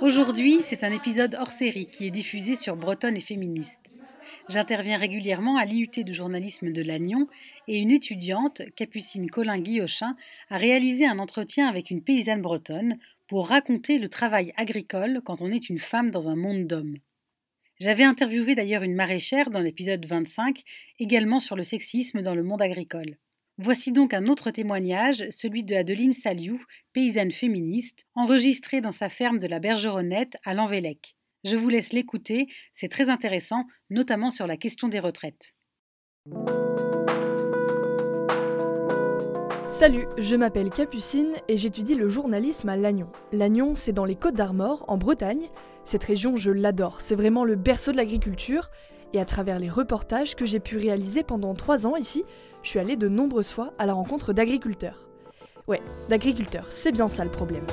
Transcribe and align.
Aujourd'hui, 0.00 0.62
c'est 0.62 0.82
un 0.82 0.92
épisode 0.92 1.36
hors 1.38 1.52
série 1.52 1.86
qui 1.86 2.06
est 2.06 2.10
diffusé 2.10 2.54
sur 2.54 2.74
Bretonne 2.74 3.18
et 3.18 3.20
Féministe. 3.20 3.82
J'interviens 4.48 4.96
régulièrement 4.96 5.58
à 5.58 5.66
l'IUT 5.66 5.90
de 6.04 6.12
journalisme 6.14 6.72
de 6.72 6.80
Lannion 6.80 7.28
et 7.68 7.78
une 7.78 7.90
étudiante, 7.90 8.62
Capucine 8.76 9.28
Colin-Guillochin, 9.28 10.16
a 10.48 10.56
réalisé 10.56 11.04
un 11.04 11.18
entretien 11.18 11.68
avec 11.68 11.90
une 11.90 12.02
paysanne 12.02 12.40
bretonne 12.40 12.98
pour 13.28 13.48
raconter 13.48 13.98
le 13.98 14.08
travail 14.08 14.54
agricole 14.56 15.20
quand 15.22 15.42
on 15.42 15.52
est 15.52 15.68
une 15.68 15.78
femme 15.78 16.10
dans 16.10 16.30
un 16.30 16.36
monde 16.36 16.66
d'hommes. 16.66 16.96
J'avais 17.78 18.04
interviewé 18.04 18.54
d'ailleurs 18.54 18.82
une 18.82 18.94
maraîchère 18.94 19.50
dans 19.50 19.60
l'épisode 19.60 20.06
25, 20.06 20.62
également 20.98 21.40
sur 21.40 21.56
le 21.56 21.62
sexisme 21.62 22.22
dans 22.22 22.34
le 22.34 22.42
monde 22.42 22.62
agricole. 22.62 23.16
Voici 23.62 23.92
donc 23.92 24.14
un 24.14 24.26
autre 24.26 24.50
témoignage, 24.50 25.22
celui 25.28 25.64
de 25.64 25.74
Adeline 25.74 26.14
Saliou, 26.14 26.58
paysanne 26.94 27.30
féministe, 27.30 28.06
enregistrée 28.14 28.80
dans 28.80 28.90
sa 28.90 29.10
ferme 29.10 29.38
de 29.38 29.46
la 29.46 29.58
Bergeronnette 29.58 30.38
à 30.46 30.54
Lanvélec. 30.54 31.14
Je 31.44 31.56
vous 31.56 31.68
laisse 31.68 31.92
l'écouter, 31.92 32.46
c'est 32.72 32.88
très 32.88 33.10
intéressant, 33.10 33.66
notamment 33.90 34.30
sur 34.30 34.46
la 34.46 34.56
question 34.56 34.88
des 34.88 34.98
retraites. 34.98 35.52
Salut, 39.68 40.06
je 40.16 40.36
m'appelle 40.36 40.70
Capucine 40.70 41.34
et 41.48 41.58
j'étudie 41.58 41.96
le 41.96 42.08
journalisme 42.08 42.70
à 42.70 42.78
Lannion. 42.78 43.12
Lannion, 43.30 43.74
c'est 43.74 43.92
dans 43.92 44.06
les 44.06 44.16
Côtes 44.16 44.36
d'Armor, 44.36 44.86
en 44.88 44.96
Bretagne. 44.96 45.50
Cette 45.84 46.04
région, 46.04 46.38
je 46.38 46.50
l'adore, 46.50 47.02
c'est 47.02 47.14
vraiment 47.14 47.44
le 47.44 47.56
berceau 47.56 47.92
de 47.92 47.98
l'agriculture. 47.98 48.70
Et 49.12 49.20
à 49.20 49.24
travers 49.24 49.58
les 49.58 49.68
reportages 49.68 50.36
que 50.36 50.46
j'ai 50.46 50.60
pu 50.60 50.76
réaliser 50.76 51.24
pendant 51.24 51.54
trois 51.54 51.86
ans 51.86 51.96
ici, 51.96 52.24
je 52.62 52.68
suis 52.68 52.78
allée 52.78 52.96
de 52.96 53.08
nombreuses 53.08 53.50
fois 53.50 53.72
à 53.78 53.86
la 53.86 53.92
rencontre 53.92 54.32
d'agriculteurs. 54.32 55.06
Ouais, 55.66 55.82
d'agriculteurs, 56.08 56.66
c'est 56.70 56.92
bien 56.92 57.08
ça 57.08 57.24
le 57.24 57.30
problème. 57.30 57.66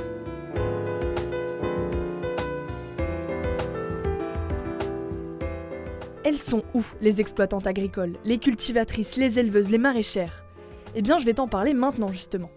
Elles 6.24 6.38
sont 6.38 6.64
où, 6.74 6.84
les 7.00 7.22
exploitantes 7.22 7.68
agricoles, 7.68 8.18
les 8.26 8.38
cultivatrices, 8.38 9.16
les 9.16 9.40
éleveuses, 9.40 9.70
les 9.70 9.78
maraîchères? 9.78 10.44
Eh 10.96 11.02
bien, 11.02 11.20
je 11.20 11.26
vais 11.26 11.36
t'en 11.36 11.48
parler 11.48 11.74
maintenant, 11.74 12.12
justement. 12.12 12.50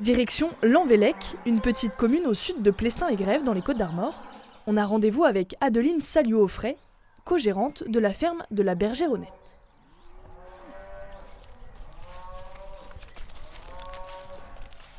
Direction 0.00 0.50
Lanvélec, 0.62 1.16
une 1.44 1.60
petite 1.60 1.96
commune 1.96 2.26
au 2.26 2.32
sud 2.32 2.62
de 2.62 2.70
Plestin-et-Grève, 2.70 3.42
dans 3.42 3.52
les 3.52 3.60
Côtes 3.60 3.76
d'Armor. 3.76 4.22
On 4.66 4.76
a 4.76 4.86
rendez-vous 4.86 5.24
avec 5.24 5.56
Adeline 5.60 6.00
Saliou-Offray, 6.00 6.76
co-gérante 7.28 7.84
de 7.86 8.00
la 8.00 8.14
ferme 8.14 8.42
de 8.50 8.62
la 8.62 8.74
Bergeronnette. 8.74 9.28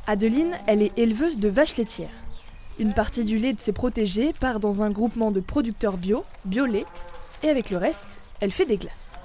Adeline, 0.06 0.56
elle 0.68 0.84
est 0.84 0.98
éleveuse 0.98 1.40
de 1.40 1.50
vaches 1.50 1.76
laitières. 1.76 2.10
Une 2.78 2.94
partie 2.94 3.26
du 3.26 3.40
lait 3.40 3.54
de 3.54 3.60
ses 3.60 3.72
protégés 3.72 4.32
part 4.32 4.60
dans 4.60 4.84
un 4.84 4.92
groupement 4.92 5.32
de 5.32 5.40
producteurs 5.40 5.98
bio, 5.98 6.24
Biolait, 6.46 6.86
et 7.42 7.50
avec 7.50 7.72
le 7.72 7.78
reste, 7.78 8.20
elle 8.42 8.52
fait 8.52 8.68
des 8.68 8.78
glaces. 8.78 9.22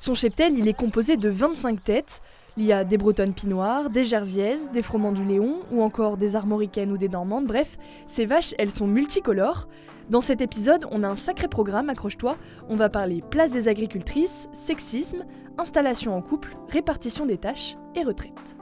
Son 0.00 0.14
cheptel, 0.14 0.56
il 0.56 0.66
est 0.68 0.72
composé 0.72 1.18
de 1.18 1.28
25 1.28 1.84
têtes. 1.84 2.22
Il 2.56 2.64
y 2.64 2.72
a 2.72 2.82
des 2.82 2.96
bretonnes 2.96 3.34
pinoires, 3.34 3.90
des 3.90 4.04
jersiaises, 4.04 4.70
des 4.70 4.80
froment 4.80 5.12
du 5.12 5.26
Léon 5.26 5.60
ou 5.70 5.82
encore 5.82 6.16
des 6.16 6.34
armoricaines 6.34 6.92
ou 6.92 6.96
des 6.96 7.10
normandes. 7.10 7.46
Bref, 7.46 7.76
ces 8.06 8.24
vaches, 8.24 8.54
elles 8.56 8.70
sont 8.70 8.86
multicolores. 8.86 9.68
Dans 10.08 10.20
cet 10.20 10.40
épisode, 10.40 10.86
on 10.92 11.02
a 11.02 11.08
un 11.08 11.16
sacré 11.16 11.48
programme, 11.48 11.90
accroche-toi. 11.90 12.36
On 12.68 12.76
va 12.76 12.88
parler 12.88 13.22
place 13.28 13.50
des 13.50 13.66
agricultrices, 13.66 14.48
sexisme, 14.52 15.24
installation 15.58 16.14
en 16.14 16.22
couple, 16.22 16.56
répartition 16.68 17.26
des 17.26 17.38
tâches 17.38 17.76
et 17.96 18.04
retraite. 18.04 18.56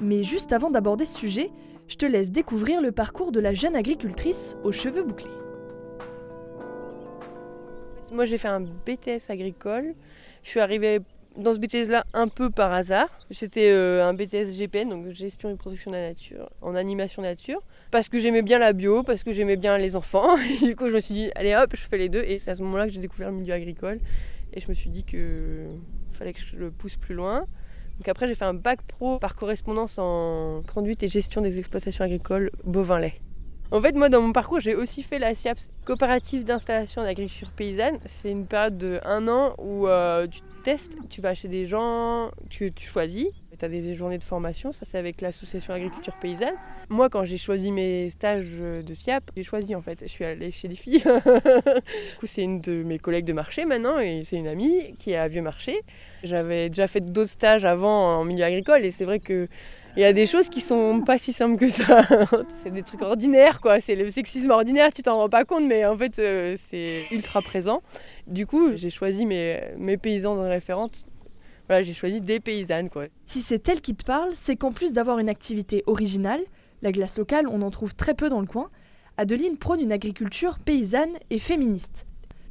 Mais 0.00 0.24
juste 0.24 0.52
avant 0.52 0.70
d'aborder 0.70 1.04
ce 1.04 1.16
sujet, 1.16 1.52
je 1.86 1.94
te 1.94 2.06
laisse 2.06 2.32
découvrir 2.32 2.80
le 2.80 2.90
parcours 2.90 3.30
de 3.30 3.38
la 3.38 3.54
jeune 3.54 3.76
agricultrice 3.76 4.56
aux 4.64 4.72
cheveux 4.72 5.04
bouclés. 5.04 5.30
Moi, 8.10 8.24
j'ai 8.24 8.36
fait 8.36 8.48
un 8.48 8.60
BTS 8.60 9.30
agricole. 9.30 9.94
Je 10.42 10.50
suis 10.50 10.60
arrivée 10.60 11.00
dans 11.36 11.54
ce 11.54 11.58
BTS-là 11.58 12.04
un 12.12 12.28
peu 12.28 12.50
par 12.50 12.72
hasard. 12.72 13.08
C'était 13.30 13.70
euh, 13.70 14.04
un 14.04 14.14
BTS 14.14 14.56
GPN, 14.56 14.88
donc 14.88 15.08
gestion 15.10 15.50
et 15.50 15.56
protection 15.56 15.90
de 15.90 15.96
la 15.96 16.08
nature, 16.08 16.50
en 16.60 16.74
animation 16.74 17.22
nature. 17.22 17.60
Parce 17.90 18.08
que 18.08 18.18
j'aimais 18.18 18.42
bien 18.42 18.58
la 18.58 18.72
bio, 18.72 19.02
parce 19.02 19.22
que 19.22 19.32
j'aimais 19.32 19.56
bien 19.56 19.78
les 19.78 19.96
enfants. 19.96 20.36
Et 20.62 20.66
du 20.66 20.76
coup, 20.76 20.88
je 20.88 20.92
me 20.92 21.00
suis 21.00 21.14
dit, 21.14 21.30
allez 21.34 21.54
hop, 21.54 21.70
je 21.74 21.82
fais 21.82 21.98
les 21.98 22.08
deux. 22.08 22.22
Et 22.22 22.38
c'est 22.38 22.50
à 22.50 22.54
ce 22.54 22.62
moment-là 22.62 22.86
que 22.86 22.92
j'ai 22.92 23.00
découvert 23.00 23.30
le 23.30 23.36
milieu 23.36 23.54
agricole. 23.54 24.00
Et 24.52 24.60
je 24.60 24.68
me 24.68 24.74
suis 24.74 24.90
dit 24.90 25.04
qu'il 25.04 25.78
fallait 26.12 26.32
que 26.32 26.40
je 26.40 26.56
le 26.56 26.70
pousse 26.70 26.96
plus 26.96 27.14
loin. 27.14 27.46
Donc 27.98 28.08
après, 28.08 28.26
j'ai 28.26 28.34
fait 28.34 28.44
un 28.44 28.54
bac 28.54 28.82
pro 28.82 29.18
par 29.18 29.34
correspondance 29.34 29.98
en 29.98 30.62
conduite 30.74 31.02
et 31.02 31.08
gestion 31.08 31.40
des 31.40 31.58
exploitations 31.58 32.04
agricoles 32.04 32.50
bovin-lait. 32.64 33.20
En 33.70 33.80
fait, 33.80 33.94
moi, 33.94 34.10
dans 34.10 34.20
mon 34.20 34.32
parcours, 34.32 34.60
j'ai 34.60 34.74
aussi 34.74 35.02
fait 35.02 35.18
la 35.18 35.34
SIAPS, 35.34 35.70
coopérative 35.86 36.44
d'installation 36.44 37.02
d'agriculture 37.02 37.52
paysanne. 37.56 37.96
C'est 38.04 38.30
une 38.30 38.46
période 38.46 38.76
de 38.76 39.00
un 39.04 39.28
an 39.28 39.54
où 39.58 39.88
euh, 39.88 40.26
tu 40.26 40.42
tu 41.10 41.20
vas 41.20 41.34
chez 41.34 41.48
des 41.48 41.66
gens 41.66 42.30
que 42.50 42.68
tu 42.68 42.86
choisis. 42.86 43.26
Tu 43.58 43.64
as 43.64 43.68
des 43.68 43.94
journées 43.94 44.18
de 44.18 44.24
formation, 44.24 44.72
ça 44.72 44.84
c'est 44.84 44.98
avec 44.98 45.20
l'association 45.20 45.74
agriculture 45.74 46.14
paysanne. 46.20 46.54
Moi, 46.88 47.08
quand 47.08 47.24
j'ai 47.24 47.38
choisi 47.38 47.70
mes 47.70 48.10
stages 48.10 48.46
de 48.58 48.94
SIAP, 48.94 49.30
j'ai 49.36 49.44
choisi 49.44 49.74
en 49.74 49.82
fait, 49.82 49.98
je 50.02 50.06
suis 50.06 50.24
allée 50.24 50.50
chez 50.50 50.68
des 50.68 50.74
filles. 50.74 51.02
du 51.04 52.16
coup, 52.18 52.26
c'est 52.26 52.42
une 52.42 52.60
de 52.60 52.82
mes 52.82 52.98
collègues 52.98 53.24
de 53.24 53.32
marché 53.32 53.64
maintenant 53.64 53.98
et 53.98 54.22
c'est 54.24 54.36
une 54.36 54.48
amie 54.48 54.94
qui 54.98 55.12
est 55.12 55.16
à 55.16 55.28
Vieux 55.28 55.42
Marché. 55.42 55.82
J'avais 56.24 56.68
déjà 56.68 56.86
fait 56.86 57.00
d'autres 57.00 57.30
stages 57.30 57.64
avant 57.64 58.20
en 58.20 58.24
milieu 58.24 58.44
agricole 58.44 58.84
et 58.84 58.90
c'est 58.90 59.04
vrai 59.04 59.20
que 59.20 59.48
il 59.96 60.00
y 60.00 60.04
a 60.04 60.12
des 60.12 60.26
choses 60.26 60.48
qui 60.48 60.60
sont 60.60 61.02
pas 61.02 61.18
si 61.18 61.32
simples 61.32 61.58
que 61.58 61.68
ça. 61.68 62.06
c'est 62.62 62.70
des 62.70 62.82
trucs 62.82 63.02
ordinaires, 63.02 63.60
quoi. 63.60 63.80
C'est 63.80 63.94
le 63.94 64.10
sexisme 64.10 64.50
ordinaire, 64.50 64.92
tu 64.92 65.02
t'en 65.02 65.18
rends 65.18 65.28
pas 65.28 65.44
compte, 65.44 65.64
mais 65.64 65.84
en 65.84 65.96
fait, 65.96 66.18
euh, 66.18 66.56
c'est 66.64 67.06
ultra 67.10 67.42
présent. 67.42 67.82
Du 68.26 68.46
coup, 68.46 68.76
j'ai 68.76 68.90
choisi 68.90 69.26
mes, 69.26 69.60
mes 69.76 69.96
paysans 69.96 70.36
de 70.36 70.40
référente. 70.40 71.04
Voilà, 71.68 71.82
j'ai 71.82 71.92
choisi 71.92 72.20
des 72.20 72.40
paysannes, 72.40 72.90
quoi. 72.90 73.06
Si 73.26 73.40
c'est 73.40 73.68
elle 73.68 73.80
qui 73.80 73.94
te 73.94 74.04
parle, 74.04 74.30
c'est 74.34 74.56
qu'en 74.56 74.72
plus 74.72 74.92
d'avoir 74.92 75.18
une 75.18 75.28
activité 75.28 75.82
originale, 75.86 76.40
la 76.82 76.90
glace 76.90 77.18
locale, 77.18 77.46
on 77.48 77.62
en 77.62 77.70
trouve 77.70 77.94
très 77.94 78.14
peu 78.14 78.28
dans 78.28 78.40
le 78.40 78.46
coin, 78.46 78.70
Adeline 79.16 79.58
prône 79.58 79.80
une 79.80 79.92
agriculture 79.92 80.58
paysanne 80.58 81.12
et 81.30 81.38
féministe. 81.38 82.06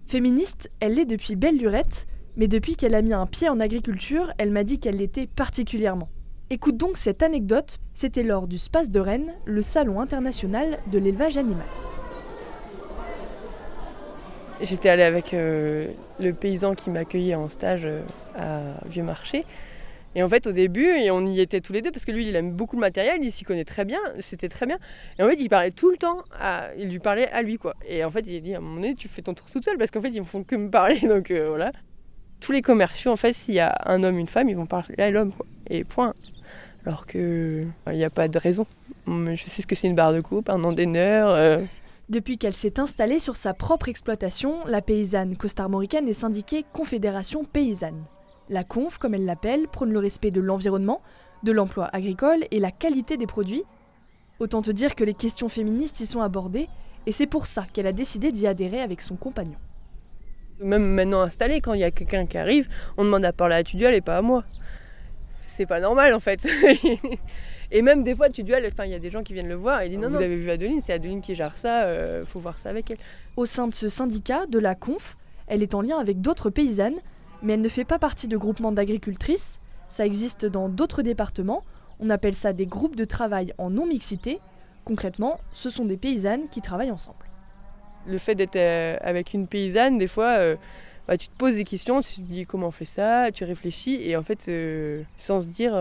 Féministe, 0.07 0.69
elle 0.79 0.93
l'est 0.93 1.05
depuis 1.05 1.35
belle 1.35 1.57
lurette, 1.57 2.07
mais 2.35 2.47
depuis 2.47 2.75
qu'elle 2.75 2.95
a 2.95 3.01
mis 3.01 3.13
un 3.13 3.25
pied 3.25 3.49
en 3.49 3.59
agriculture, 3.59 4.31
elle 4.37 4.51
m'a 4.51 4.63
dit 4.63 4.79
qu'elle 4.79 4.97
l'était 4.97 5.27
particulièrement. 5.27 6.09
Écoute 6.53 6.75
donc 6.75 6.97
cette 6.97 7.23
anecdote, 7.23 7.77
c'était 7.93 8.23
lors 8.23 8.45
du 8.45 8.57
Space 8.57 8.91
de 8.91 8.99
Rennes, 8.99 9.33
le 9.45 9.61
salon 9.61 10.01
international 10.01 10.79
de 10.91 10.99
l'élevage 10.99 11.37
animal. 11.37 11.65
J'étais 14.59 14.89
allée 14.89 15.03
avec 15.03 15.33
euh, 15.33 15.87
le 16.19 16.33
paysan 16.33 16.75
qui 16.75 16.89
m'accueillait 16.89 17.35
en 17.35 17.47
stage 17.47 17.83
euh, 17.85 18.01
à 18.35 18.85
Vieux 18.85 19.01
Marché. 19.01 19.45
Et 20.13 20.23
en 20.23 20.27
fait, 20.27 20.45
au 20.45 20.51
début, 20.51 20.87
et 20.87 21.09
on 21.09 21.25
y 21.25 21.39
était 21.39 21.61
tous 21.61 21.71
les 21.71 21.81
deux 21.81 21.89
parce 21.89 22.03
que 22.03 22.11
lui, 22.11 22.27
il 22.27 22.35
aime 22.35 22.51
beaucoup 22.51 22.75
le 22.75 22.81
matériel, 22.81 23.23
il 23.23 23.31
s'y 23.31 23.45
connaît 23.45 23.63
très 23.63 23.85
bien, 23.85 24.01
c'était 24.19 24.49
très 24.49 24.65
bien. 24.65 24.77
Et 25.19 25.23
en 25.23 25.29
fait, 25.29 25.39
il 25.39 25.47
parlait 25.47 25.71
tout 25.71 25.89
le 25.89 25.95
temps, 25.95 26.21
il 26.77 26.89
lui 26.89 26.99
parlait 26.99 27.29
à 27.29 27.43
lui, 27.43 27.59
quoi. 27.59 27.75
Et 27.87 28.03
en 28.03 28.11
fait, 28.11 28.27
il 28.27 28.41
dit 28.41 28.55
à 28.55 28.57
un 28.57 28.59
moment 28.59 28.75
donné, 28.75 28.95
tu 28.95 29.07
fais 29.07 29.21
ton 29.21 29.33
tour 29.33 29.49
toute 29.49 29.63
seule 29.63 29.77
parce 29.77 29.89
qu'en 29.89 30.01
fait, 30.01 30.09
ils 30.09 30.19
ne 30.19 30.25
font 30.25 30.43
que 30.43 30.57
me 30.57 30.69
parler, 30.69 30.99
donc 31.07 31.31
euh, 31.31 31.47
voilà. 31.47 31.71
Tous 32.41 32.51
les 32.51 32.61
commerciaux, 32.61 33.11
en 33.11 33.15
fait, 33.15 33.31
s'il 33.31 33.53
y 33.53 33.61
a 33.61 33.73
un 33.85 34.03
homme, 34.03 34.17
une 34.17 34.27
femme, 34.27 34.49
ils 34.49 34.57
vont 34.57 34.65
parler 34.65 34.95
à 34.97 35.11
l'homme. 35.11 35.31
Et 35.69 35.85
point. 35.85 36.13
Alors 36.85 37.05
que 37.05 37.65
il 37.87 37.93
n'y 37.93 38.03
a 38.03 38.09
pas 38.09 38.27
de 38.27 38.39
raison. 38.39 38.65
Je 39.07 39.43
sais 39.47 39.61
ce 39.61 39.67
que 39.67 39.75
c'est 39.75 39.87
une 39.87 39.95
barre 39.95 40.13
de 40.13 40.21
coupe, 40.21 40.49
un 40.49 40.63
endaineur. 40.63 41.29
Euh, 41.29 41.63
Depuis 42.09 42.37
qu'elle 42.37 42.53
s'est 42.53 42.79
installée 42.79 43.19
sur 43.19 43.35
sa 43.35 43.53
propre 43.53 43.89
exploitation, 43.89 44.65
la 44.65 44.81
paysanne 44.81 45.35
costarmoricaine 45.35 46.07
est 46.07 46.13
syndiquée 46.13 46.65
Confédération 46.73 47.43
Paysanne. 47.43 48.03
La 48.49 48.63
conf, 48.63 48.97
comme 48.97 49.13
elle 49.13 49.25
l'appelle, 49.25 49.67
prône 49.67 49.93
le 49.93 49.99
respect 49.99 50.31
de 50.31 50.41
l'environnement, 50.41 51.01
de 51.43 51.51
l'emploi 51.51 51.89
agricole 51.93 52.45
et 52.51 52.59
la 52.59 52.71
qualité 52.71 53.17
des 53.17 53.27
produits. 53.27 53.63
Autant 54.39 54.61
te 54.61 54.71
dire 54.71 54.95
que 54.95 55.03
les 55.03 55.13
questions 55.13 55.49
féministes 55.49 55.99
y 55.99 56.07
sont 56.07 56.21
abordées, 56.21 56.67
et 57.05 57.11
c'est 57.11 57.27
pour 57.27 57.45
ça 57.45 57.65
qu'elle 57.71 57.87
a 57.87 57.93
décidé 57.93 58.31
d'y 58.31 58.47
adhérer 58.47 58.81
avec 58.81 59.01
son 59.01 59.15
compagnon. 59.15 59.57
Même 60.59 60.85
maintenant 60.85 61.21
installé, 61.21 61.61
quand 61.61 61.73
il 61.73 61.79
y 61.81 61.83
a 61.83 61.91
quelqu'un 61.91 62.25
qui 62.25 62.37
arrive, 62.37 62.67
on 62.97 63.03
demande 63.03 63.25
à 63.25 63.33
parler 63.33 63.55
à 63.55 63.63
Tudual 63.63 63.93
et 63.93 64.01
pas 64.01 64.17
à 64.17 64.21
moi. 64.21 64.43
C'est 65.41 65.65
pas 65.65 65.79
normal 65.79 66.13
en 66.13 66.19
fait. 66.19 66.47
et 67.71 67.81
même 67.81 68.03
des 68.03 68.15
fois, 68.15 68.29
Tudual, 68.29 68.63
enfin, 68.71 68.85
il 68.85 68.91
y 68.91 68.95
a 68.95 68.99
des 68.99 69.09
gens 69.09 69.23
qui 69.23 69.33
viennent 69.33 69.49
le 69.49 69.55
voir 69.55 69.81
et 69.81 69.89
disent 69.89 69.97
non, 69.97 70.09
non, 70.09 70.17
vous 70.17 70.23
avez 70.23 70.37
vu 70.37 70.49
Adeline, 70.49 70.81
c'est 70.81 70.93
Adeline 70.93 71.21
qui 71.21 71.35
gère 71.35 71.57
ça, 71.57 71.83
euh, 71.83 72.25
faut 72.25 72.39
voir 72.39 72.59
ça 72.59 72.69
avec 72.69 72.91
elle. 72.91 72.97
Au 73.37 73.45
sein 73.45 73.67
de 73.67 73.73
ce 73.73 73.89
syndicat, 73.89 74.45
de 74.47 74.59
la 74.59 74.75
CONF, 74.75 75.17
elle 75.47 75.63
est 75.63 75.75
en 75.75 75.81
lien 75.81 75.97
avec 75.97 76.21
d'autres 76.21 76.49
paysannes, 76.49 76.99
mais 77.41 77.53
elle 77.53 77.61
ne 77.61 77.69
fait 77.69 77.85
pas 77.85 77.99
partie 77.99 78.27
de 78.27 78.37
groupements 78.37 78.71
d'agricultrices. 78.71 79.59
Ça 79.89 80.05
existe 80.05 80.45
dans 80.45 80.69
d'autres 80.69 81.01
départements. 81.01 81.63
On 81.99 82.09
appelle 82.09 82.33
ça 82.33 82.53
des 82.53 82.65
groupes 82.65 82.95
de 82.95 83.05
travail 83.05 83.53
en 83.57 83.69
non-mixité. 83.69 84.39
Concrètement, 84.85 85.39
ce 85.51 85.69
sont 85.69 85.85
des 85.85 85.97
paysannes 85.97 86.47
qui 86.49 86.61
travaillent 86.61 86.91
ensemble. 86.91 87.25
Le 88.07 88.17
fait 88.17 88.35
d'être 88.35 88.55
euh, 88.55 88.97
avec 89.01 89.33
une 89.33 89.47
paysanne, 89.47 89.97
des 89.97 90.07
fois, 90.07 90.37
euh, 90.37 90.55
bah, 91.07 91.17
tu 91.17 91.27
te 91.27 91.35
poses 91.35 91.55
des 91.55 91.63
questions, 91.63 92.01
tu 92.01 92.15
te 92.15 92.21
dis 92.21 92.45
comment 92.45 92.67
on 92.67 92.71
fait 92.71 92.85
ça, 92.85 93.31
tu 93.33 93.43
réfléchis, 93.43 93.97
et 94.07 94.15
en 94.15 94.23
fait, 94.23 94.47
euh, 94.47 95.03
sans 95.17 95.41
se 95.41 95.47
dire, 95.47 95.73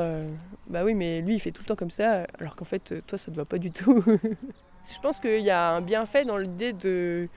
bah 0.69 0.83
oui, 0.85 0.95
mais 0.95 1.21
lui, 1.21 1.35
il 1.35 1.41
fait 1.41 1.51
tout 1.51 1.63
le 1.63 1.67
temps 1.67 1.77
comme 1.77 1.91
ça, 1.91 2.27
alors 2.39 2.57
qu'en 2.57 2.65
fait, 2.65 2.95
toi, 3.07 3.19
ça 3.19 3.31
te 3.31 3.37
va 3.37 3.45
pas 3.45 3.59
du 3.59 3.71
tout. 3.71 4.03
Je 4.85 4.99
pense 5.03 5.21
qu'il 5.21 5.41
y 5.41 5.51
a 5.51 5.73
un 5.73 5.83
bienfait 5.83 6.25
dans 6.25 6.39
l'idée 6.39 6.73
de 6.73 7.29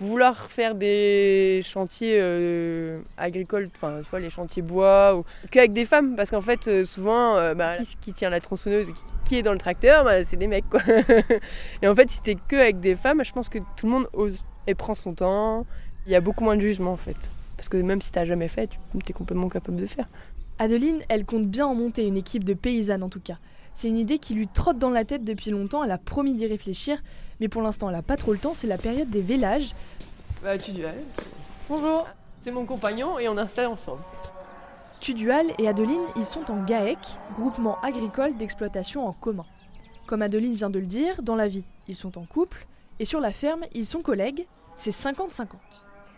vouloir 0.00 0.50
faire 0.50 0.74
des 0.74 1.60
chantiers 1.62 2.18
euh, 2.20 3.00
agricoles, 3.18 3.68
enfin, 3.76 4.00
tu 4.08 4.18
les 4.18 4.30
chantiers 4.30 4.62
bois, 4.62 5.16
ou 5.16 5.24
qu'avec 5.50 5.72
des 5.72 5.84
femmes, 5.84 6.16
parce 6.16 6.30
qu'en 6.30 6.40
fait, 6.40 6.66
euh, 6.68 6.84
souvent, 6.84 7.36
euh, 7.36 7.54
bah, 7.54 7.74
qui, 8.00 8.12
tient 8.14 8.30
la 8.30 8.40
tronçonneuse 8.40 8.90
qui, 9.24 9.36
est 9.36 9.42
dans 9.42 9.52
le 9.52 9.58
tracteur, 9.58 10.04
bah, 10.04 10.24
c'est 10.24 10.36
des 10.36 10.46
mecs, 10.46 10.68
quoi. 10.68 10.80
et 11.82 11.86
en 11.86 11.94
fait, 11.94 12.10
si 12.10 12.22
t'es 12.22 12.36
que 12.48 12.56
avec 12.56 12.80
des 12.80 12.96
femmes, 12.96 13.22
je 13.22 13.32
pense 13.32 13.50
que 13.50 13.58
tout 13.76 13.86
le 13.86 13.92
monde 13.92 14.08
ose 14.14 14.42
et 14.66 14.74
prend 14.74 14.94
son 14.94 15.14
temps. 15.14 15.66
Il 16.06 16.12
y 16.12 16.14
a 16.14 16.20
beaucoup 16.20 16.44
moins 16.44 16.56
de 16.56 16.60
jugement, 16.60 16.92
en 16.92 16.96
fait. 16.96 17.30
Parce 17.56 17.68
que 17.68 17.76
même 17.76 18.00
si 18.00 18.10
t'as 18.10 18.24
jamais 18.24 18.48
fait, 18.48 18.68
tu 18.68 19.10
es 19.10 19.12
complètement 19.12 19.48
capable 19.48 19.76
de 19.76 19.86
faire. 19.86 20.08
Adeline, 20.58 21.00
elle 21.08 21.24
compte 21.24 21.46
bien 21.46 21.66
en 21.66 21.74
monter 21.74 22.06
une 22.06 22.16
équipe 22.16 22.44
de 22.44 22.54
paysannes, 22.54 23.02
en 23.02 23.08
tout 23.08 23.20
cas. 23.20 23.38
C'est 23.74 23.88
une 23.88 23.98
idée 23.98 24.18
qui 24.18 24.34
lui 24.34 24.48
trotte 24.48 24.78
dans 24.78 24.90
la 24.90 25.04
tête 25.04 25.24
depuis 25.24 25.50
longtemps, 25.50 25.82
elle 25.84 25.90
a 25.90 25.98
promis 25.98 26.34
d'y 26.34 26.46
réfléchir, 26.46 27.02
mais 27.40 27.48
pour 27.48 27.62
l'instant 27.62 27.88
elle 27.88 27.96
n'a 27.96 28.02
pas 28.02 28.16
trop 28.16 28.32
le 28.32 28.38
temps, 28.38 28.52
c'est 28.52 28.66
la 28.66 28.76
période 28.76 29.08
des 29.08 29.22
vélages. 29.22 29.74
Bah 30.42 30.58
Tudual. 30.58 30.96
Bonjour. 31.68 32.06
C'est 32.42 32.50
mon 32.50 32.66
compagnon 32.66 33.18
et 33.18 33.28
on 33.28 33.38
installe 33.38 33.68
ensemble. 33.68 34.02
Tudual 35.00 35.46
et 35.58 35.66
Adeline, 35.66 36.02
ils 36.16 36.24
sont 36.24 36.50
en 36.50 36.62
GAEC, 36.62 36.98
groupement 37.34 37.80
agricole 37.80 38.36
d'exploitation 38.36 39.06
en 39.06 39.12
commun. 39.12 39.46
Comme 40.06 40.20
Adeline 40.20 40.54
vient 40.54 40.68
de 40.68 40.78
le 40.78 40.86
dire, 40.86 41.22
dans 41.22 41.36
la 41.36 41.48
vie, 41.48 41.64
ils 41.88 41.96
sont 41.96 42.18
en 42.18 42.24
couple, 42.24 42.66
et 42.98 43.06
sur 43.06 43.20
la 43.20 43.32
ferme, 43.32 43.64
ils 43.72 43.86
sont 43.86 44.02
collègues, 44.02 44.46
c'est 44.76 44.90
50-50. 44.90 45.46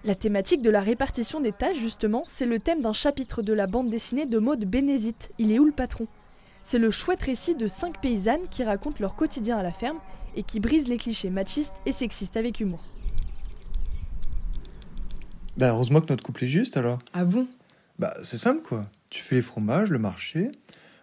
La 0.04 0.16
thématique 0.16 0.62
de 0.62 0.70
la 0.70 0.80
répartition 0.80 1.40
des 1.40 1.52
tâches, 1.52 1.78
justement, 1.78 2.24
c'est 2.26 2.44
le 2.44 2.58
thème 2.58 2.82
d'un 2.82 2.92
chapitre 2.92 3.40
de 3.40 3.52
la 3.52 3.68
bande 3.68 3.88
dessinée 3.88 4.26
de 4.26 4.38
Maud 4.40 4.64
Bénézite, 4.64 5.30
Il 5.38 5.52
est 5.52 5.60
où 5.60 5.64
le 5.64 5.70
patron? 5.70 6.08
C'est 6.64 6.80
le 6.80 6.90
chouette 6.90 7.22
récit 7.22 7.54
de 7.54 7.68
cinq 7.68 8.00
paysannes 8.00 8.48
qui 8.50 8.64
racontent 8.64 8.96
leur 8.98 9.14
quotidien 9.14 9.58
à 9.58 9.62
la 9.62 9.70
ferme 9.70 9.98
et 10.34 10.42
qui 10.42 10.58
brisent 10.58 10.88
les 10.88 10.96
clichés 10.96 11.30
machistes 11.30 11.74
et 11.86 11.92
sexistes 11.92 12.36
avec 12.36 12.58
humour. 12.58 12.82
Bah 15.56 15.70
heureusement 15.70 16.00
que 16.00 16.08
notre 16.08 16.24
couple 16.24 16.44
est 16.44 16.48
juste 16.48 16.76
alors. 16.76 16.98
Ah 17.12 17.24
bon? 17.24 17.46
Bah 18.00 18.14
c'est 18.24 18.38
simple 18.38 18.62
quoi. 18.62 18.88
Tu 19.08 19.22
fais 19.22 19.36
les 19.36 19.42
fromages, 19.42 19.90
le 19.90 19.98
marché. 19.98 20.50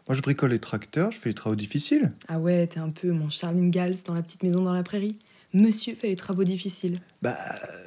Moi 0.09 0.15
je 0.15 0.21
bricole 0.21 0.51
les 0.51 0.59
tracteurs, 0.59 1.11
je 1.11 1.19
fais 1.19 1.29
les 1.29 1.35
travaux 1.35 1.55
difficiles. 1.55 2.11
Ah 2.27 2.39
ouais, 2.39 2.67
t'es 2.67 2.79
un 2.79 2.89
peu 2.89 3.11
mon 3.11 3.29
Charline 3.29 3.69
Gals 3.69 3.95
dans 4.05 4.13
la 4.13 4.23
petite 4.23 4.43
maison 4.43 4.63
dans 4.63 4.73
la 4.73 4.83
prairie. 4.83 5.17
Monsieur 5.53 5.95
fait 5.95 6.07
les 6.07 6.15
travaux 6.15 6.43
difficiles. 6.43 6.99
Bah. 7.23 7.35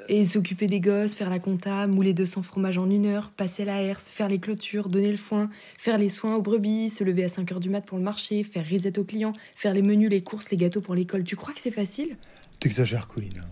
Et 0.08 0.24
s'occuper 0.24 0.66
des 0.66 0.80
gosses, 0.80 1.14
faire 1.14 1.30
la 1.30 1.38
compta, 1.38 1.86
mouler 1.86 2.12
200 2.12 2.42
fromages 2.42 2.76
en 2.76 2.90
une 2.90 3.06
heure, 3.06 3.30
passer 3.30 3.64
la 3.64 3.80
herse, 3.80 4.10
faire 4.10 4.28
les 4.28 4.40
clôtures, 4.40 4.88
donner 4.88 5.12
le 5.12 5.16
foin, 5.16 5.48
faire 5.78 5.96
les 5.96 6.08
soins 6.08 6.34
aux 6.34 6.42
brebis, 6.42 6.90
se 6.90 7.04
lever 7.04 7.22
à 7.22 7.28
5 7.28 7.52
heures 7.52 7.60
du 7.60 7.70
mat 7.70 7.82
pour 7.82 7.98
le 7.98 8.04
marché, 8.04 8.42
faire 8.42 8.64
reset 8.68 8.98
aux 8.98 9.04
clients, 9.04 9.32
faire 9.54 9.74
les 9.74 9.82
menus, 9.82 10.10
les 10.10 10.22
courses, 10.22 10.50
les 10.50 10.56
gâteaux 10.56 10.80
pour 10.80 10.96
l'école. 10.96 11.22
Tu 11.22 11.36
crois 11.36 11.54
que 11.54 11.60
c'est 11.60 11.70
facile? 11.70 12.16
T'exagères, 12.58 13.06
Colline. 13.06 13.42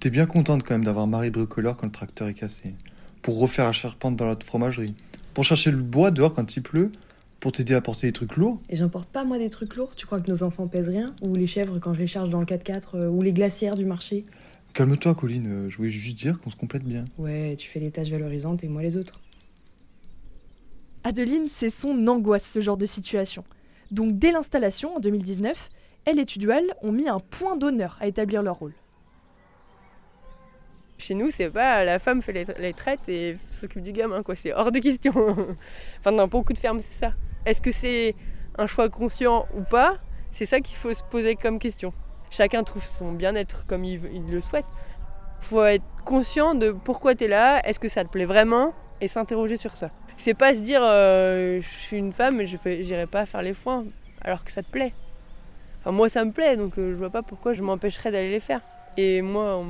T'es 0.00 0.10
bien 0.10 0.26
contente 0.26 0.62
quand 0.62 0.74
même 0.74 0.84
d'avoir 0.84 1.06
Marie 1.06 1.30
bricoleur 1.30 1.78
quand 1.78 1.86
le 1.86 1.92
tracteur 1.92 2.28
est 2.28 2.34
cassé. 2.34 2.74
Pour 3.22 3.38
refaire 3.38 3.64
la 3.64 3.72
charpente 3.72 4.16
dans 4.16 4.26
la 4.26 4.36
fromagerie. 4.38 4.94
Pour 5.32 5.44
chercher 5.44 5.70
le 5.70 5.78
bois 5.78 6.10
dehors 6.10 6.34
quand 6.34 6.56
il 6.56 6.62
pleut 6.62 6.92
pour 7.40 7.52
t'aider 7.52 7.74
à 7.74 7.80
porter 7.80 8.06
des 8.06 8.12
trucs 8.12 8.36
lourds 8.36 8.60
Et 8.68 8.76
j'emporte 8.76 9.08
pas 9.08 9.24
moi 9.24 9.38
des 9.38 9.50
trucs 9.50 9.76
lourds, 9.76 9.94
tu 9.94 10.06
crois 10.06 10.20
que 10.20 10.30
nos 10.30 10.42
enfants 10.42 10.68
pèsent 10.68 10.88
rien 10.88 11.14
Ou 11.22 11.34
les 11.34 11.46
chèvres 11.46 11.78
quand 11.78 11.94
je 11.94 12.00
les 12.00 12.06
charge 12.06 12.30
dans 12.30 12.40
le 12.40 12.46
4x4 12.46 12.82
euh, 12.94 13.08
Ou 13.08 13.20
les 13.20 13.32
glacières 13.32 13.74
du 13.74 13.84
marché 13.84 14.24
Calme-toi 14.72 15.14
Colline, 15.14 15.46
euh, 15.46 15.70
je 15.70 15.76
voulais 15.76 15.90
juste 15.90 16.18
dire 16.18 16.38
qu'on 16.38 16.50
se 16.50 16.56
complète 16.56 16.84
bien. 16.84 17.06
Ouais, 17.16 17.56
tu 17.56 17.68
fais 17.68 17.80
les 17.80 17.90
tâches 17.90 18.10
valorisantes 18.10 18.62
et 18.62 18.68
moi 18.68 18.82
les 18.82 18.96
autres. 18.96 19.22
Adeline, 21.04 21.48
c'est 21.48 21.70
son 21.70 22.06
angoisse 22.08 22.44
ce 22.44 22.60
genre 22.60 22.76
de 22.76 22.84
situation. 22.84 23.44
Donc 23.90 24.18
dès 24.18 24.32
l'installation 24.32 24.96
en 24.96 25.00
2019, 25.00 25.70
elle 26.04 26.18
et 26.18 26.26
Tudual 26.26 26.64
ont 26.82 26.92
mis 26.92 27.08
un 27.08 27.20
point 27.20 27.56
d'honneur 27.56 27.96
à 28.00 28.06
établir 28.06 28.42
leur 28.42 28.58
rôle. 28.58 28.74
Chez 30.98 31.14
nous, 31.14 31.30
c'est 31.30 31.50
pas 31.50 31.84
la 31.84 31.98
femme 31.98 32.22
fait 32.22 32.56
les, 32.58 32.72
traites 32.72 33.08
et 33.08 33.36
s'occupe 33.50 33.82
du 33.82 33.92
gamin, 33.92 34.22
quoi. 34.22 34.34
C'est 34.34 34.52
hors 34.52 34.72
de 34.72 34.78
question. 34.78 35.12
enfin, 36.00 36.12
dans 36.12 36.26
beaucoup 36.26 36.52
de 36.52 36.58
fermes, 36.58 36.80
c'est 36.80 36.98
ça. 36.98 37.14
Est-ce 37.46 37.62
que 37.62 37.70
c'est 37.70 38.16
un 38.58 38.66
choix 38.66 38.88
conscient 38.88 39.46
ou 39.56 39.62
pas? 39.62 39.98
C'est 40.32 40.46
ça 40.46 40.60
qu'il 40.60 40.76
faut 40.76 40.92
se 40.92 41.04
poser 41.04 41.36
comme 41.36 41.60
question. 41.60 41.94
Chacun 42.28 42.64
trouve 42.64 42.84
son 42.84 43.12
bien-être 43.12 43.66
comme 43.66 43.84
il, 43.84 44.00
le 44.28 44.40
souhaite. 44.40 44.64
Il 45.40 45.46
faut 45.46 45.64
être 45.64 45.84
conscient 46.04 46.54
de 46.54 46.72
pourquoi 46.72 47.14
tu 47.14 47.24
es 47.24 47.28
là, 47.28 47.64
est-ce 47.64 47.78
que 47.78 47.88
ça 47.88 48.02
te 48.02 48.08
plaît 48.08 48.24
vraiment, 48.24 48.74
et 49.00 49.06
s'interroger 49.06 49.56
sur 49.56 49.76
ça. 49.76 49.90
C'est 50.16 50.34
pas 50.34 50.54
se 50.54 50.60
dire 50.60 50.80
euh, 50.82 51.60
je 51.60 51.68
suis 51.68 51.98
une 51.98 52.12
femme 52.12 52.40
et 52.40 52.46
je 52.46 52.56
n'irai 52.66 53.06
pas 53.06 53.26
faire 53.26 53.42
les 53.42 53.54
foins 53.54 53.84
alors 54.22 54.44
que 54.44 54.50
ça 54.50 54.62
te 54.62 54.70
plaît. 54.70 54.92
Moi 55.84 56.08
ça 56.08 56.24
me 56.24 56.32
plaît 56.32 56.56
donc 56.56 56.78
euh, 56.78 56.90
je 56.90 56.96
vois 56.96 57.10
pas 57.10 57.22
pourquoi 57.22 57.52
je 57.52 57.62
m'empêcherais 57.62 58.10
d'aller 58.10 58.30
les 58.30 58.40
faire. 58.40 58.60
Et 58.98 59.20
moi, 59.20 59.62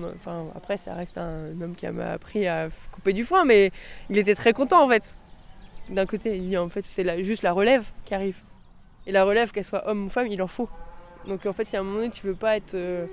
après, 0.55 0.77
ça 0.77 0.95
reste 0.95 1.19
un 1.19 1.61
homme 1.61 1.75
qui 1.75 1.85
m'a 1.89 2.13
appris 2.13 2.47
à 2.47 2.69
couper 2.93 3.13
du 3.13 3.25
foin, 3.25 3.45
mais 3.45 3.73
il 4.09 4.19
était 4.19 4.37
très 4.37 4.53
content 4.53 4.85
en 4.85 4.89
fait 4.89 5.17
d'un 5.89 6.07
côté, 6.07 6.59
en 6.59 6.69
fait 6.69 6.85
c'est 6.85 7.23
juste 7.23 7.43
la 7.43 7.53
relève 7.53 7.85
qui 8.05 8.15
arrive. 8.15 8.37
Et 9.07 9.13
la 9.13 9.25
relève, 9.25 9.53
qu'elle 9.53 9.65
soit 9.65 9.89
homme 9.89 10.07
ou 10.07 10.09
femme, 10.09 10.27
il 10.27 10.43
en 10.43 10.49
faut. 10.49 10.69
Donc 11.27 11.47
en 11.47 11.53
fait, 11.53 11.65
si 11.65 11.77
à 11.77 11.81
un 11.81 11.83
moment 11.83 11.99
donné 11.99 12.11
tu 12.11 12.27
veux 12.27 12.35
pas 12.35 12.57
être 12.57 12.75
euh, 12.75 13.07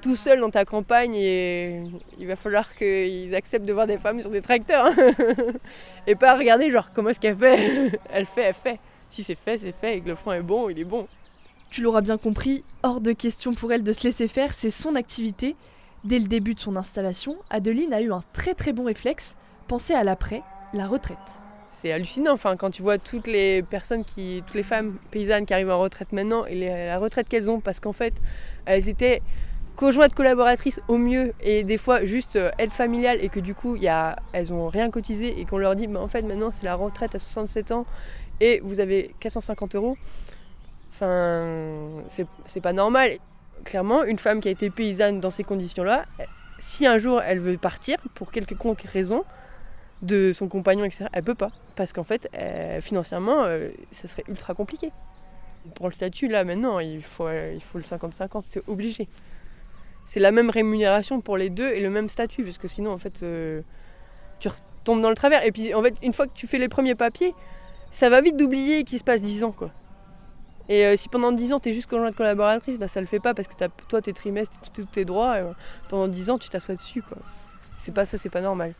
tout 0.00 0.16
seul 0.16 0.40
dans 0.40 0.50
ta 0.50 0.64
campagne, 0.64 1.14
et 1.14 1.82
il 2.18 2.26
va 2.26 2.36
falloir 2.36 2.74
qu'ils 2.74 3.34
acceptent 3.34 3.66
de 3.66 3.72
voir 3.72 3.86
des 3.86 3.98
femmes 3.98 4.20
sur 4.20 4.30
des 4.30 4.42
tracteurs. 4.42 4.86
Hein. 4.86 5.12
et 6.06 6.14
pas 6.14 6.34
regarder 6.36 6.70
genre 6.70 6.90
comment 6.94 7.10
est-ce 7.10 7.20
qu'elle 7.20 7.36
fait? 7.36 7.92
elle 8.10 8.26
fait, 8.26 8.42
elle 8.42 8.54
fait. 8.54 8.80
Si 9.08 9.22
c'est 9.22 9.34
fait, 9.34 9.58
c'est 9.58 9.72
fait, 9.72 9.96
et 9.96 10.00
que 10.00 10.08
le 10.08 10.14
front 10.14 10.32
est 10.32 10.42
bon, 10.42 10.68
il 10.68 10.78
est 10.78 10.84
bon. 10.84 11.06
Tu 11.70 11.82
l'auras 11.82 12.00
bien 12.00 12.16
compris, 12.16 12.64
hors 12.82 13.00
de 13.00 13.12
question 13.12 13.52
pour 13.54 13.72
elle 13.72 13.82
de 13.82 13.92
se 13.92 14.04
laisser 14.04 14.28
faire, 14.28 14.52
c'est 14.52 14.70
son 14.70 14.94
activité. 14.94 15.56
Dès 16.04 16.18
le 16.18 16.26
début 16.26 16.54
de 16.54 16.60
son 16.60 16.76
installation, 16.76 17.36
Adeline 17.50 17.92
a 17.92 18.00
eu 18.00 18.12
un 18.12 18.22
très 18.32 18.54
très 18.54 18.72
bon 18.72 18.84
réflexe, 18.84 19.36
penser 19.66 19.94
à 19.94 20.04
l'après, 20.04 20.42
la 20.72 20.86
retraite 20.86 21.40
c'est 21.80 21.92
hallucinant. 21.92 22.32
Enfin, 22.32 22.56
quand 22.56 22.70
tu 22.70 22.82
vois 22.82 22.98
toutes 22.98 23.26
les 23.26 23.62
personnes 23.62 24.04
qui, 24.04 24.42
toutes 24.46 24.56
les 24.56 24.62
femmes 24.62 24.96
paysannes 25.10 25.46
qui 25.46 25.54
arrivent 25.54 25.70
en 25.70 25.78
retraite 25.78 26.12
maintenant 26.12 26.44
et 26.46 26.68
la 26.68 26.98
retraite 26.98 27.28
qu'elles 27.28 27.50
ont, 27.50 27.60
parce 27.60 27.80
qu'en 27.80 27.92
fait, 27.92 28.14
elles 28.66 28.88
étaient 28.88 29.22
conjointes 29.76 30.12
collaboratrices 30.12 30.80
au 30.88 30.98
mieux 30.98 31.34
et 31.40 31.62
des 31.62 31.78
fois 31.78 32.04
juste 32.04 32.34
euh, 32.34 32.50
aide 32.58 32.72
familiale 32.72 33.18
et 33.22 33.28
que 33.28 33.38
du 33.38 33.54
coup, 33.54 33.76
elles 34.32 34.52
ont 34.52 34.68
rien 34.68 34.90
cotisé 34.90 35.40
et 35.40 35.44
qu'on 35.44 35.58
leur 35.58 35.76
dit, 35.76 35.86
mais 35.86 35.98
en 35.98 36.08
fait, 36.08 36.22
maintenant 36.22 36.50
c'est 36.50 36.64
la 36.64 36.74
retraite 36.74 37.14
à 37.14 37.18
67 37.20 37.70
ans 37.70 37.86
et 38.40 38.60
vous 38.64 38.80
avez 38.80 39.14
450 39.20 39.76
euros. 39.76 39.96
Enfin, 40.92 42.02
c'est 42.08 42.60
pas 42.60 42.72
normal. 42.72 43.12
Clairement, 43.64 44.02
une 44.02 44.18
femme 44.18 44.40
qui 44.40 44.48
a 44.48 44.50
été 44.50 44.68
paysanne 44.68 45.20
dans 45.20 45.30
ces 45.30 45.44
conditions-là, 45.44 46.06
si 46.58 46.84
un 46.84 46.98
jour 46.98 47.22
elle 47.22 47.38
veut 47.38 47.56
partir 47.56 47.98
pour 48.14 48.32
quelque 48.32 48.56
raison, 48.88 49.24
de 50.02 50.32
son 50.32 50.48
compagnon, 50.48 50.84
etc. 50.84 51.06
Elle 51.12 51.22
peut 51.22 51.34
pas. 51.34 51.50
Parce 51.76 51.92
qu'en 51.92 52.04
fait, 52.04 52.28
euh, 52.34 52.80
financièrement, 52.80 53.44
euh, 53.44 53.70
ça 53.90 54.08
serait 54.08 54.24
ultra 54.28 54.54
compliqué. 54.54 54.92
Pour 55.74 55.88
le 55.88 55.92
statut, 55.92 56.28
là, 56.28 56.44
maintenant, 56.44 56.78
il 56.78 57.02
faut, 57.02 57.26
euh, 57.26 57.52
il 57.54 57.62
faut 57.62 57.78
le 57.78 57.84
50-50, 57.84 58.42
c'est 58.44 58.62
obligé. 58.68 59.08
C'est 60.06 60.20
la 60.20 60.30
même 60.30 60.50
rémunération 60.50 61.20
pour 61.20 61.36
les 61.36 61.50
deux 61.50 61.68
et 61.68 61.80
le 61.80 61.90
même 61.90 62.08
statut, 62.08 62.44
parce 62.44 62.58
que 62.58 62.68
sinon, 62.68 62.92
en 62.92 62.98
fait, 62.98 63.24
tu 64.40 64.48
retombes 64.48 65.02
dans 65.02 65.10
le 65.10 65.14
travers. 65.14 65.44
Et 65.44 65.52
puis, 65.52 65.74
en 65.74 65.82
fait, 65.82 65.96
une 66.02 66.14
fois 66.14 66.26
que 66.26 66.32
tu 66.32 66.46
fais 66.46 66.58
les 66.58 66.68
premiers 66.68 66.94
papiers, 66.94 67.34
ça 67.92 68.08
va 68.08 68.22
vite 68.22 68.36
d'oublier 68.36 68.84
qu'il 68.84 68.98
se 68.98 69.04
passe 69.04 69.20
10 69.20 69.44
ans, 69.44 69.52
quoi. 69.52 69.70
Et 70.70 70.96
si 70.96 71.08
pendant 71.08 71.32
10 71.32 71.52
ans, 71.54 71.58
tu 71.58 71.70
es 71.70 71.72
juste 71.72 71.90
conjointe 71.90 72.14
collaboratrice, 72.14 72.78
bah, 72.78 72.88
ça 72.88 73.00
le 73.00 73.06
fait 73.06 73.20
pas 73.20 73.34
parce 73.34 73.48
que 73.48 73.64
as, 73.64 73.68
toi, 73.88 74.00
tes 74.00 74.14
trimestres, 74.14 74.58
tous 74.72 74.84
tes 74.84 75.04
droits, 75.04 75.36
pendant 75.90 76.08
10 76.08 76.30
ans, 76.30 76.38
tu 76.38 76.48
t'assois 76.48 76.76
dessus, 76.76 77.02
quoi. 77.02 77.18
C'est 77.76 77.92
pas 77.92 78.06
ça, 78.06 78.16
c'est 78.16 78.30
pas 78.30 78.40
normal 78.40 78.74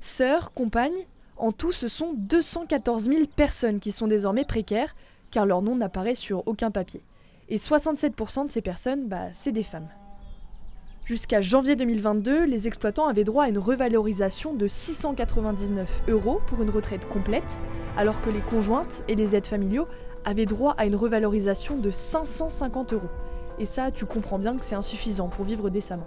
sœurs, 0.00 0.52
compagnes. 0.52 1.06
En 1.36 1.52
tout, 1.52 1.72
ce 1.72 1.88
sont 1.88 2.14
214 2.16 3.04
000 3.04 3.26
personnes 3.34 3.80
qui 3.80 3.92
sont 3.92 4.06
désormais 4.06 4.44
précaires, 4.44 4.94
car 5.30 5.46
leur 5.46 5.62
nom 5.62 5.76
n'apparaît 5.76 6.14
sur 6.14 6.46
aucun 6.46 6.70
papier. 6.70 7.02
Et 7.48 7.56
67% 7.56 8.46
de 8.46 8.50
ces 8.50 8.60
personnes, 8.60 9.08
bah, 9.08 9.28
c'est 9.32 9.52
des 9.52 9.62
femmes. 9.62 9.88
Jusqu'à 11.04 11.40
janvier 11.40 11.74
2022, 11.74 12.44
les 12.44 12.68
exploitants 12.68 13.08
avaient 13.08 13.24
droit 13.24 13.44
à 13.44 13.48
une 13.48 13.58
revalorisation 13.58 14.54
de 14.54 14.68
699 14.68 16.02
euros 16.08 16.40
pour 16.46 16.62
une 16.62 16.70
retraite 16.70 17.08
complète, 17.08 17.58
alors 17.96 18.20
que 18.20 18.30
les 18.30 18.40
conjointes 18.40 19.02
et 19.08 19.16
les 19.16 19.34
aides 19.34 19.46
familiaux 19.46 19.88
avaient 20.24 20.46
droit 20.46 20.74
à 20.78 20.86
une 20.86 20.94
revalorisation 20.94 21.78
de 21.78 21.90
550 21.90 22.92
euros. 22.92 23.08
Et 23.58 23.64
ça, 23.64 23.90
tu 23.90 24.06
comprends 24.06 24.38
bien 24.38 24.56
que 24.56 24.64
c'est 24.64 24.76
insuffisant 24.76 25.28
pour 25.28 25.44
vivre 25.44 25.68
décemment. 25.68 26.06